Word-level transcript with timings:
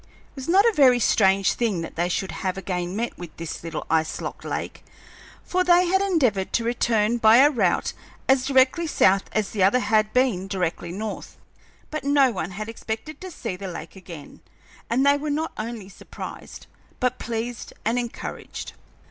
It 0.31 0.35
was 0.35 0.47
not 0.49 0.65
a 0.65 0.73
very 0.73 0.97
strange 0.97 1.53
thing 1.53 1.81
that 1.81 1.95
they 1.95 2.09
should 2.09 2.31
have 2.31 2.57
again 2.57 2.95
met 2.95 3.19
with 3.19 3.37
this 3.37 3.63
little 3.63 3.85
ice 3.87 4.19
locked 4.19 4.43
lake, 4.43 4.83
for 5.43 5.63
they 5.63 5.85
had 5.85 6.01
endeavored 6.01 6.51
to 6.53 6.63
return 6.63 7.17
by 7.19 7.37
a 7.37 7.51
route 7.51 7.93
as 8.27 8.47
directly 8.47 8.87
south 8.87 9.25
as 9.31 9.51
the 9.51 9.61
other 9.61 9.77
had 9.77 10.11
been 10.11 10.47
directly 10.47 10.91
north. 10.91 11.37
But 11.91 12.03
no 12.03 12.31
one 12.31 12.49
had 12.49 12.67
expected 12.67 13.21
to 13.21 13.29
see 13.29 13.55
the 13.55 13.67
lake 13.67 13.95
again, 13.95 14.41
and 14.89 15.05
they 15.05 15.17
were 15.17 15.29
not 15.29 15.51
only 15.55 15.87
surprised, 15.87 16.65
but 16.99 17.19
pleased 17.19 17.71
and 17.85 17.99
encouraged. 17.99 18.73